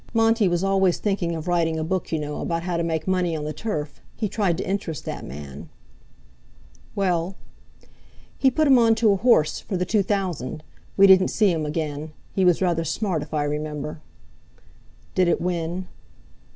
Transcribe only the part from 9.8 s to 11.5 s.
Two Thousand. We didn't